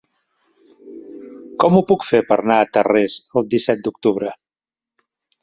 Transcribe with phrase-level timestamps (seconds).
[1.63, 4.35] Com ho puc fer per anar a Tarrés el disset d'octubre?